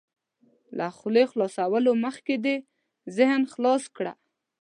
[0.77, 2.55] له خولې خلاصولو مخکې دې
[3.17, 4.13] ذهن خلاص کړه.